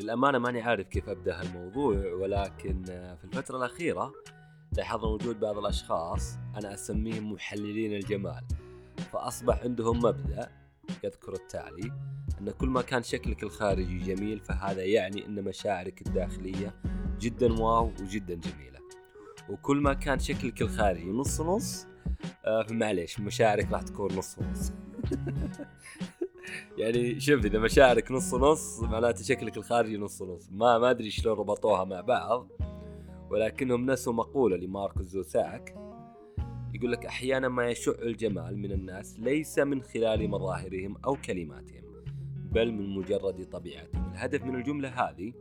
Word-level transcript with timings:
للأمانة 0.00 0.38
ماني 0.38 0.62
عارف 0.62 0.88
كيف 0.88 1.08
أبدأ 1.08 1.40
هالموضوع 1.40 2.12
ولكن 2.12 2.82
في 2.84 3.24
الفترة 3.24 3.56
الأخيرة 3.56 4.12
لاحظنا 4.72 5.06
وجود 5.06 5.40
بعض 5.40 5.58
الأشخاص 5.58 6.38
أنا 6.56 6.74
أسميهم 6.74 7.32
محللين 7.32 7.92
الجمال 7.92 8.44
فأصبح 9.12 9.62
عندهم 9.62 9.98
مبدأ 9.98 10.50
يذكر 11.04 11.32
التالي 11.32 11.92
أن 12.40 12.50
كل 12.50 12.68
ما 12.68 12.82
كان 12.82 13.02
شكلك 13.02 13.42
الخارجي 13.42 13.98
جميل 13.98 14.40
فهذا 14.40 14.84
يعني 14.84 15.26
أن 15.26 15.44
مشاعرك 15.44 16.06
الداخلية 16.06 16.74
جدا 17.20 17.52
واو 17.52 17.92
وجدا 18.00 18.34
جميلة. 18.34 18.80
وكل 19.50 19.76
ما 19.76 19.94
كان 19.94 20.18
شكلك 20.18 20.62
الخارجي 20.62 21.10
نص 21.10 21.40
نص 21.40 21.86
آه 22.44 22.62
فمعليش 22.62 23.20
مشاعرك 23.20 23.72
راح 23.72 23.82
تكون 23.82 24.16
نص 24.16 24.38
نص. 24.38 24.72
يعني 26.78 27.20
شوف 27.20 27.44
إذا 27.44 27.58
مشاعرك 27.58 28.10
نص 28.12 28.34
نص 28.34 28.80
معناته 28.80 29.24
شكلك 29.24 29.56
الخارجي 29.56 29.96
نص 29.96 30.22
نص. 30.22 30.48
ما 30.52 30.78
ما 30.78 30.90
أدري 30.90 31.10
شلون 31.10 31.38
ربطوها 31.38 31.84
مع 31.84 32.00
بعض 32.00 32.48
ولكنهم 33.30 33.90
نسوا 33.90 34.12
مقولة 34.12 34.56
لماركوس 34.56 35.06
زوساك. 35.06 35.74
يقول 36.74 36.92
لك 36.92 37.06
أحيانا 37.06 37.48
ما 37.48 37.68
يشع 37.68 37.92
الجمال 38.02 38.58
من 38.58 38.72
الناس 38.72 39.20
ليس 39.20 39.58
من 39.58 39.82
خلال 39.82 40.30
مظاهرهم 40.30 40.96
أو 41.04 41.16
كلماتهم 41.16 41.84
بل 42.52 42.72
من 42.72 42.94
مجرد 42.94 43.48
طبيعتهم. 43.52 44.12
الهدف 44.12 44.44
من 44.44 44.54
الجملة 44.54 44.88
هذه 44.88 45.32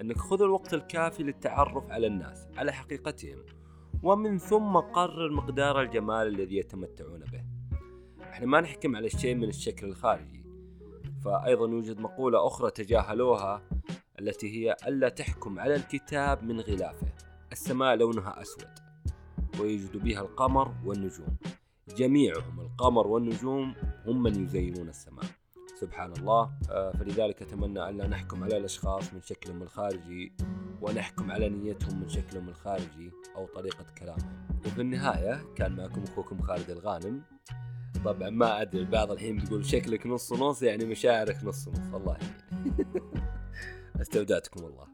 أنك 0.00 0.18
خذ 0.18 0.42
الوقت 0.42 0.74
الكافي 0.74 1.22
للتعرف 1.22 1.90
على 1.90 2.06
الناس 2.06 2.46
على 2.56 2.72
حقيقتهم 2.72 3.38
ومن 4.02 4.38
ثم 4.38 4.76
قرر 4.76 5.32
مقدار 5.32 5.82
الجمال 5.82 6.26
الذي 6.26 6.56
يتمتعون 6.56 7.20
به. 7.20 7.55
إحنا 8.36 8.46
ما 8.46 8.60
نحكم 8.60 8.96
على 8.96 9.06
الشيء 9.06 9.34
من 9.34 9.48
الشكل 9.48 9.86
الخارجي. 9.86 10.44
فأيضا 11.24 11.68
يوجد 11.68 12.00
مقولة 12.00 12.46
أخرى 12.46 12.70
تجاهلوها 12.70 13.62
التي 14.20 14.46
هي 14.56 14.76
ألا 14.86 15.08
تحكم 15.08 15.58
على 15.58 15.74
الكتاب 15.74 16.44
من 16.44 16.60
غلافه 16.60 17.06
السماء 17.52 17.96
لونها 17.96 18.42
أسود 18.42 18.68
ويوجد 19.60 19.96
بها 19.96 20.20
القمر 20.20 20.74
والنجوم. 20.84 21.36
جميعهم 21.96 22.60
القمر 22.60 23.06
والنجوم 23.06 23.74
هم 24.06 24.22
من 24.22 24.44
يزينون 24.44 24.88
السماء. 24.88 25.24
سبحان 25.80 26.12
الله. 26.12 26.50
آه، 26.70 26.92
فلذلك 26.92 27.42
أتمنى 27.42 27.88
ألا 27.88 28.06
نحكم 28.06 28.44
على 28.44 28.56
الأشخاص 28.56 29.14
من 29.14 29.20
شكلهم 29.22 29.62
الخارجي 29.62 30.32
ونحكم 30.82 31.30
على 31.32 31.48
نيتهم 31.48 32.00
من 32.00 32.08
شكلهم 32.08 32.48
الخارجي 32.48 33.10
أو 33.36 33.46
طريقة 33.46 33.84
كلامهم. 33.98 34.48
وفي 34.66 34.80
النهاية 34.80 35.44
كان 35.54 35.76
معكم 35.76 36.02
أخوكم 36.02 36.42
خالد 36.42 36.70
الغانم. 36.70 37.22
طبعا 38.06 38.30
ما 38.30 38.62
أدري 38.62 38.80
البعض 38.80 39.10
الحين 39.10 39.36
بيقول 39.36 39.66
شكلك 39.66 40.06
نص 40.06 40.32
نص 40.32 40.62
يعني 40.62 40.84
مشاعرك 40.84 41.44
نص 41.44 41.68
نص 41.68 41.94
الله 41.94 42.16
يهديك 42.16 42.86
استودعتكم 44.00 44.64
الله 44.64 44.86